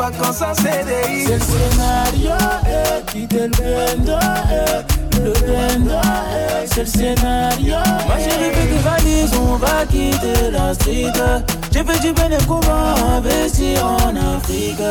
a 0.00 0.10
joli 0.12 0.34
sans 0.34 0.54
CDI. 0.54 1.24
C'est 1.26 1.34
le 1.34 1.40
scénario, 1.40 2.30
eh, 2.66 3.12
quitter 3.12 3.46
le 3.46 3.48
bendo, 3.48 4.18
eh, 4.50 5.20
le 5.20 5.32
bendo, 5.32 5.94
eh, 5.94 6.66
c'est 6.66 6.80
le 6.80 6.86
scénario. 6.86 7.76
Moi 8.06 8.16
j'ai 8.18 8.30
rêvé 8.30 8.66
des 8.72 8.78
valises, 8.78 9.32
on 9.38 9.56
va 9.56 9.86
quitter 9.86 10.50
la 10.50 10.74
street. 10.74 11.12
J'ai 11.72 11.84
fait 11.84 12.00
du 12.00 12.12
bénéfice 12.12 12.44
investir 13.16 13.86
en 13.86 14.36
Afrique. 14.36 14.82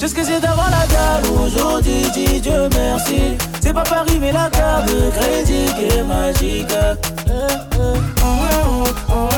Jusque 0.00 0.20
c'est 0.24 0.40
d'avoir 0.40 0.70
la 0.70 0.86
dalle, 0.86 1.30
aujourd'hui 1.30 2.02
dis 2.12 2.40
Dieu 2.40 2.68
merci. 2.74 3.36
C'est 3.60 3.72
pas 3.72 3.82
Paris 3.82 4.18
mais 4.20 4.32
la 4.32 4.48
carte 4.50 4.86
de 4.86 5.10
crédit 5.10 5.66
qui 5.74 5.98
est 5.98 6.02
magique. 6.02 6.74
Eh, 7.26 7.30
eh, 7.30 7.80
oh, 7.80 7.94
oh, 8.22 8.84
oh, 9.10 9.37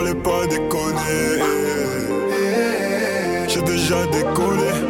Fallait 0.00 0.14
pas 0.14 0.46
déconner. 0.46 1.44
J'ai 3.48 3.60
déjà 3.60 4.06
décollé. 4.06 4.89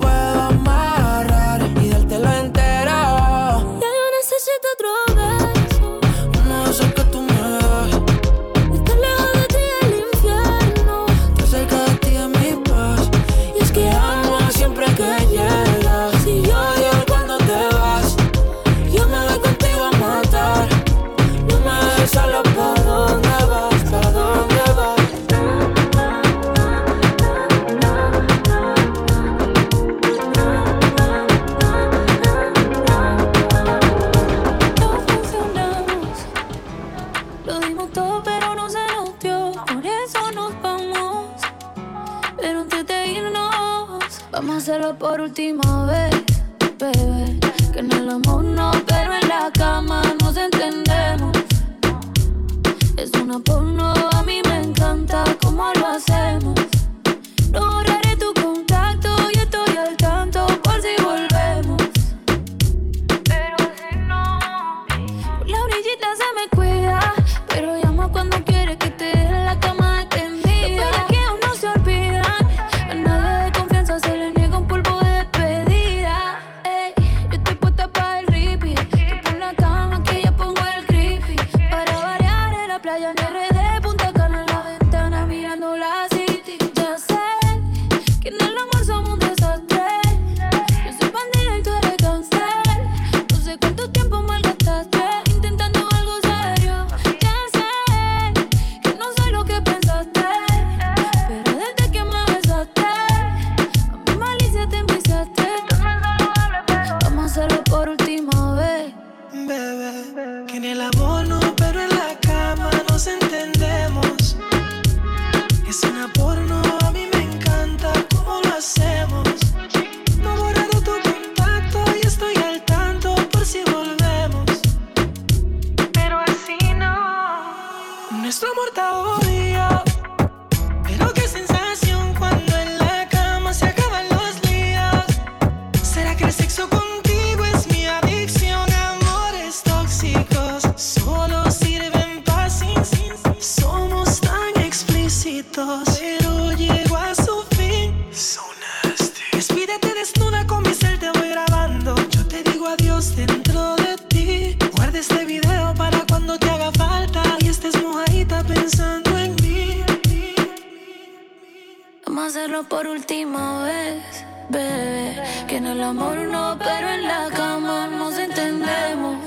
hacerlo 162.41 162.63
por 162.63 162.87
última 162.87 163.65
vez, 163.65 164.25
bebé. 164.49 165.45
Que 165.47 165.57
en 165.57 165.67
el 165.67 165.83
amor 165.83 166.17
no, 166.17 166.57
pero 166.57 166.89
en 166.89 167.03
la 167.03 167.29
cama 167.29 167.85
nos 167.85 168.17
entendemos. 168.17 169.17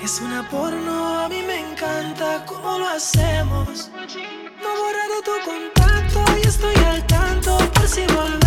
Es 0.00 0.20
una 0.20 0.48
porno, 0.48 1.24
a 1.24 1.28
mí 1.28 1.42
me 1.42 1.58
encanta 1.58 2.44
cómo 2.46 2.78
lo 2.78 2.88
hacemos. 2.88 3.90
No 4.62 4.68
borraré 4.80 5.18
tu 5.24 5.50
contacto 5.50 6.24
y 6.40 6.46
estoy 6.46 6.76
al 6.84 7.04
tanto 7.08 7.58
por 7.74 7.88
si 7.88 8.06
volvemos. 8.06 8.45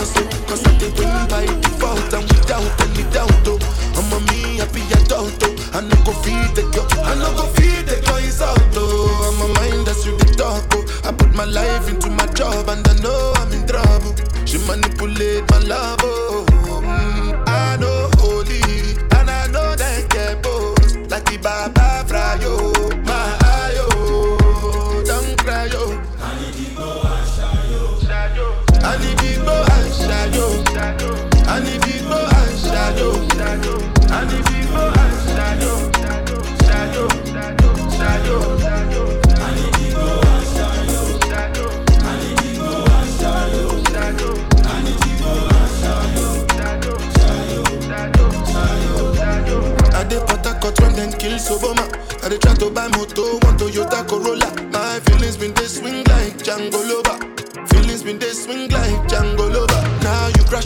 bounce 0.00 0.16
it. 0.16 0.48
Cause 0.48 0.66
I 0.66 0.78
did 0.78 0.98
win 0.98 1.28
by 1.28 1.46
default 1.46 2.12
and 2.12 2.24
without 2.28 2.80
any 2.80 3.04
doubt. 3.10 3.46
Oh. 3.46 3.58
I'm 3.96 4.12
a 4.12 4.20
me 4.32 4.58
happy 4.58 4.82
adult. 4.92 5.42
Oh. 5.42 5.76
I 5.76 5.80
no 5.80 5.96
go 6.04 6.12
feed 6.22 6.54
the 6.56 6.62
girl. 6.72 6.88
I 7.04 7.14
no 7.14 7.30
go 7.36 7.46
feed 7.54 7.86
the 7.86 8.00
girl 8.06 8.16
is 8.16 8.40
out. 8.40 8.58
Oh. 8.74 9.26
I'm 9.28 9.50
a 9.50 9.54
mind 9.54 9.86
that's 9.86 10.04
you 10.06 10.16
the 10.16 10.26
talk. 10.36 10.64
Oh. 10.72 11.08
I 11.08 11.12
put 11.12 11.34
my 11.34 11.44
life 11.44 11.88
into 11.88 12.10
my 12.10 12.26
job 12.26 12.68
and 12.68 12.86
I 12.86 12.94
know 13.02 13.32
I'm 13.36 13.52
in 13.52 13.66
trouble. 13.66 14.14
She 14.46 14.58
manipulate 14.66 15.48
my 15.50 15.58
love. 15.58 16.00
Oh. 16.02 16.49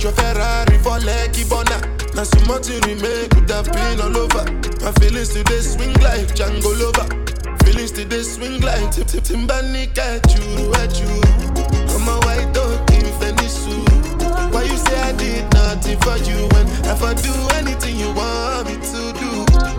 your 0.05 0.13
Ferrari 0.13 0.77
for 0.85 1.01
Lekki 1.01 1.49
Bona. 1.49 1.81
Now 2.15 2.25
so 2.25 2.39
much 2.47 2.69
you 2.69 2.79
remain 2.81 3.27
could 3.31 3.49
have 3.49 3.65
been 3.73 4.01
all 4.05 4.15
over. 4.15 4.45
My 4.85 4.93
feelings 5.01 5.31
today 5.33 5.61
swing 5.61 5.95
like 6.05 6.29
Django 6.37 6.77
Lover. 6.77 7.09
Feelings 7.65 7.91
today 7.93 8.23
swing 8.23 8.61
like 8.61 8.93
Tip 8.93 9.07
Tip 9.09 9.25
Timbani 9.25 9.89
catch 9.95 10.37
you, 10.37 10.75
at 10.77 10.93
you. 11.01 11.09
I'm 11.97 12.05
a 12.07 12.21
white 12.21 12.53
dog 12.53 12.85
in 12.93 13.09
Fendi 13.17 13.49
suit. 13.49 13.89
Why 14.53 14.65
you 14.65 14.77
say 14.77 15.01
I 15.01 15.13
did 15.17 15.51
nothing 15.55 15.99
for 16.05 16.19
you 16.29 16.49
when 16.53 16.69
if 16.85 17.03
I 17.03 17.15
do 17.15 17.33
anything 17.57 17.97
you 17.97 18.13
want 18.13 18.69
me 18.69 18.75
to 18.77 19.03
do? 19.17 19.31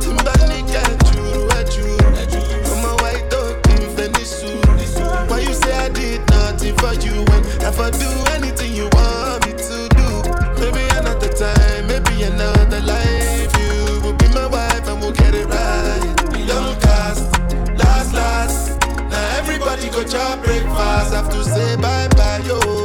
Timbani 0.01 0.65
catch 0.73 1.05
you, 1.13 1.45
at 1.53 1.69
you. 1.77 1.93
I'm 2.73 2.81
a 2.81 2.93
white 2.97 3.29
dog 3.29 3.61
in 3.77 3.85
Fendi 3.93 4.25
suit. 4.25 5.29
Why 5.29 5.41
you 5.41 5.53
say 5.53 5.71
I 5.71 5.89
did 5.89 6.27
nothing 6.31 6.73
for 6.81 6.93
you 6.97 7.13
when 7.29 7.45
if 7.61 7.79
I 7.79 7.91
do 7.91 8.09
anything 8.33 8.73
you 8.73 8.89
want 8.93 9.44
to 19.95 20.01
your 20.17 20.37
breakfast. 20.43 21.13
Have 21.13 21.29
to 21.29 21.43
say 21.43 21.75
bye 21.77 22.07
bye, 22.09 22.41
yo. 22.45 22.84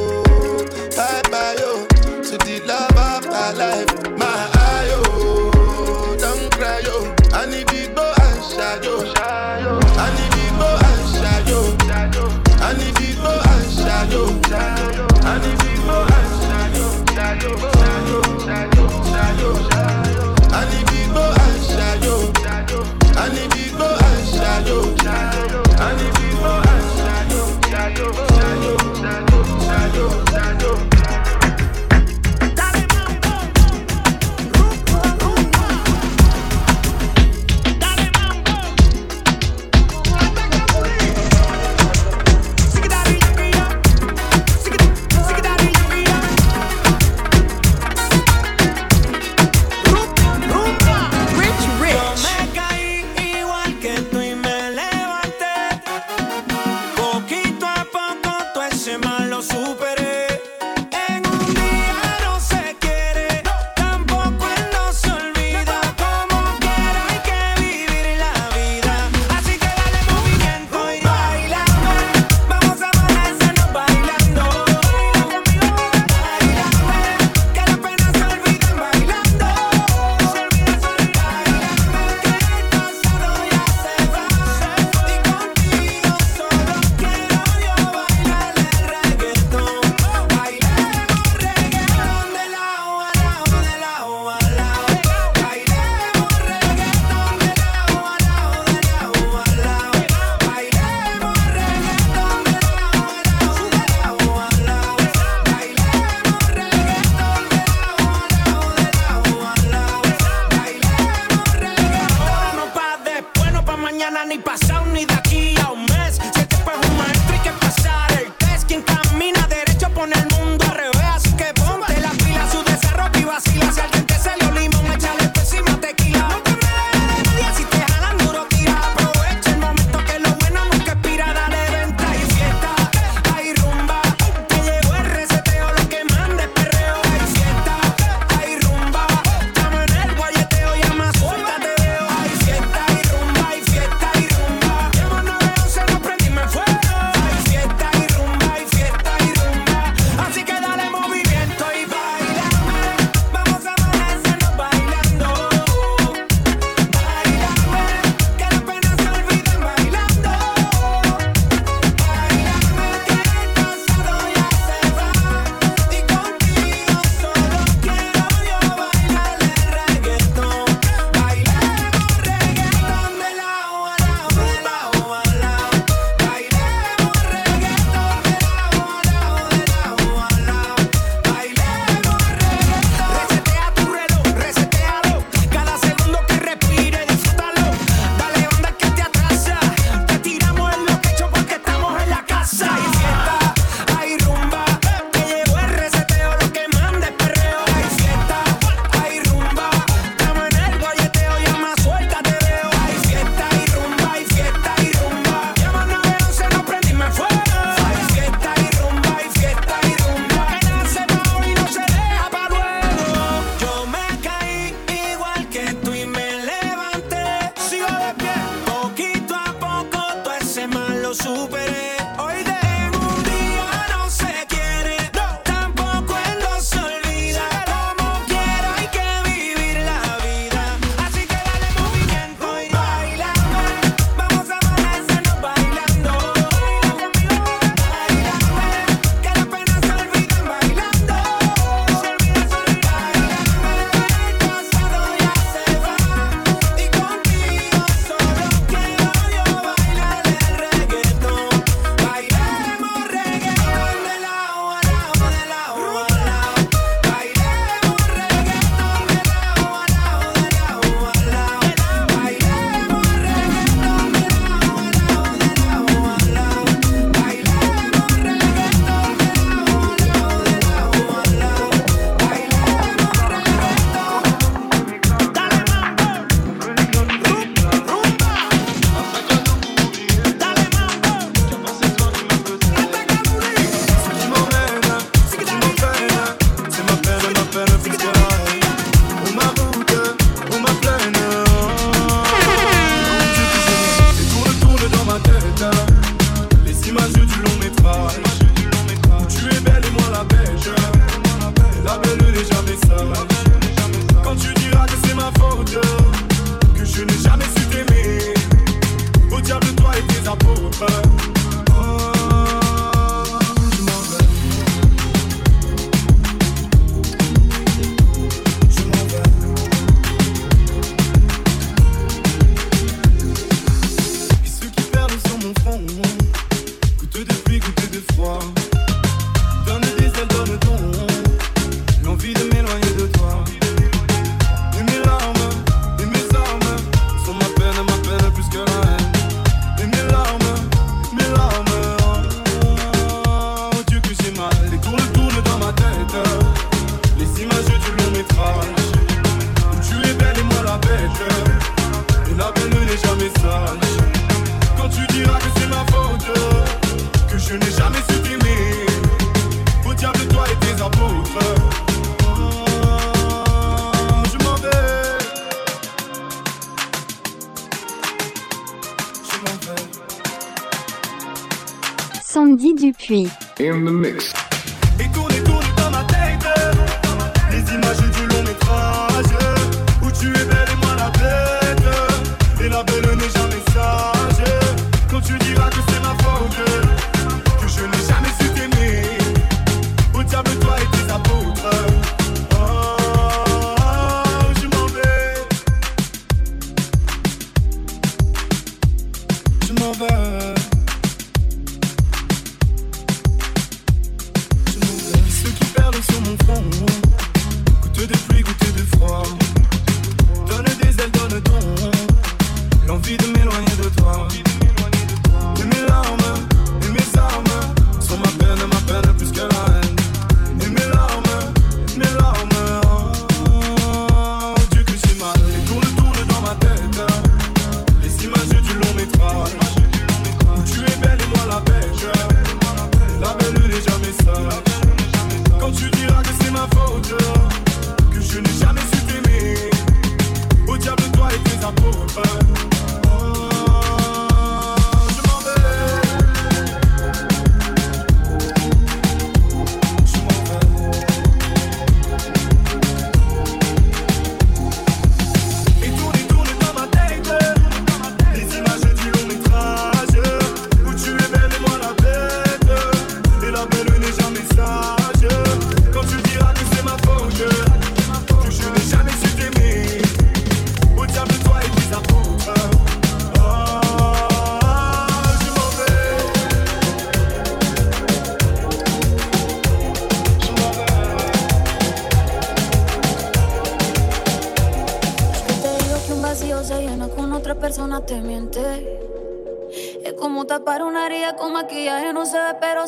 Sandy 372.61 372.93
Dupuis. 372.93 373.31
In. 373.59 374.40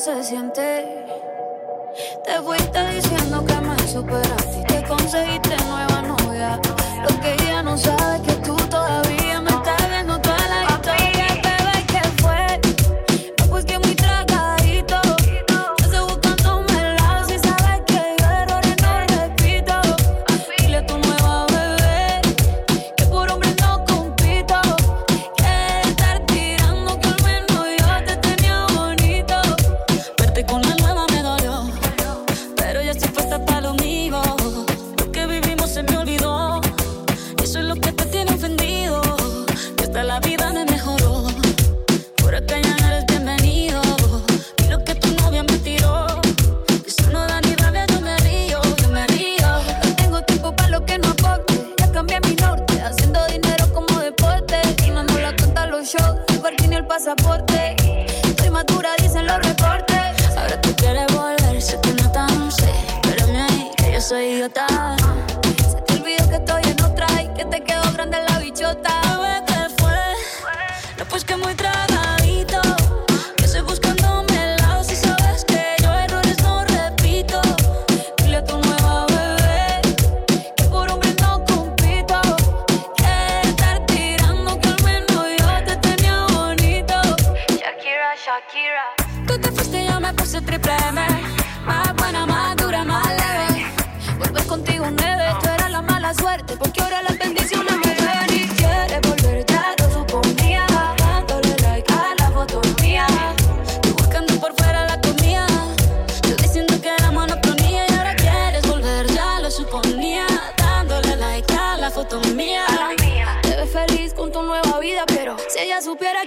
se 0.02 0.24
siente 0.24 0.71
pasaporte. 57.02 57.74
Estoy 58.22 58.50
madura, 58.50 58.90
dicen 59.00 59.26
los 59.26 59.38
reportes. 59.38 60.36
Ahora 60.36 60.60
tú 60.60 60.72
quieres 60.76 61.06
volver, 61.12 61.60
sé 61.60 61.80
que 61.80 61.94
no 61.94 62.12
tan 62.12 62.52
sé. 62.52 62.72
Pero 63.02 63.26
ahí, 63.26 63.70
que 63.76 63.92
yo 63.92 64.00
soy 64.00 64.24
idiota. 64.26 64.66
Se 65.68 65.80
te 65.82 65.94
olvidó 65.94 66.28
que 66.28 66.36
estoy 66.36 66.62
en 66.62 66.84
otra 66.84 67.06
y 67.20 67.28
que 67.34 67.44
te 67.44 67.60
quedo 67.60 67.81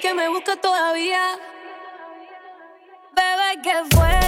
que 0.06 0.14
me 0.14 0.30
busca 0.30 0.56
todavía. 0.58 1.20
Bebé, 3.16 3.62
¿qué 3.64 3.74
fue? 3.90 4.25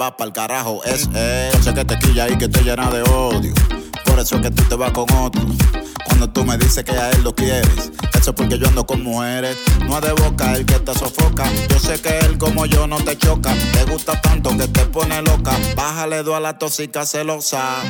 va 0.00 0.16
pa'l 0.16 0.32
carajo 0.32 0.82
es 0.84 1.08
eh, 1.14 1.50
ese 1.52 1.74
que 1.74 1.84
te 1.84 1.98
quilla 1.98 2.28
y 2.28 2.38
que 2.38 2.48
te 2.48 2.62
llena 2.62 2.90
de 2.90 3.02
odio. 3.02 3.52
Por 4.04 4.18
eso 4.18 4.36
es 4.36 4.42
que 4.42 4.50
tú 4.50 4.62
te 4.64 4.74
vas 4.74 4.92
con 4.92 5.10
otro. 5.14 5.42
Cuando 6.06 6.30
tú 6.30 6.44
me 6.44 6.56
dices 6.56 6.84
que 6.84 6.92
a 6.92 7.10
él 7.10 7.22
lo 7.22 7.34
quieres, 7.34 7.92
eso 8.18 8.30
es 8.30 8.36
porque 8.36 8.58
yo 8.58 8.66
ando 8.68 8.86
con 8.86 9.02
mujeres. 9.02 9.56
No 9.86 9.98
es 9.98 10.02
de 10.02 10.12
boca 10.12 10.54
el 10.54 10.64
que 10.64 10.78
te 10.78 10.94
sofoca. 10.94 11.44
Yo 11.68 11.78
sé 11.78 12.00
que 12.00 12.18
él 12.20 12.38
como 12.38 12.64
yo 12.66 12.86
no 12.86 12.96
te 12.98 13.16
choca. 13.18 13.54
Te 13.72 13.84
gusta 13.84 14.18
tanto 14.20 14.56
que 14.56 14.68
te 14.68 14.86
pone 14.86 15.20
loca. 15.22 15.56
Bájale 15.76 16.22
dos 16.22 16.34
a 16.34 16.40
la 16.40 16.58
tosica 16.58 17.04
celosa. 17.04 17.82